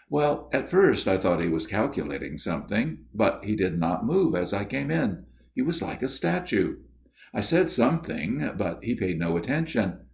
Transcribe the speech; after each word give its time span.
"Well, 0.08 0.48
at 0.54 0.70
first 0.70 1.06
I 1.06 1.18
thought 1.18 1.42
he 1.42 1.50
was 1.50 1.66
calculating 1.66 2.38
FATHER 2.38 2.56
MADDOX'S 2.56 2.68
TALE 2.70 2.78
229 2.78 2.94
something, 2.94 3.06
but 3.14 3.44
he 3.44 3.54
did 3.56 3.78
not 3.78 4.06
move 4.06 4.34
as 4.34 4.54
I 4.54 4.64
came 4.64 4.90
in; 4.90 5.24
he 5.54 5.60
was 5.60 5.82
like 5.82 6.02
a 6.02 6.08
statue. 6.08 6.76
I 7.34 7.40
said 7.42 7.68
something, 7.68 8.52
but 8.56 8.82
he 8.82 8.94
paid 8.94 9.18
no 9.18 9.36
attention. 9.36 9.98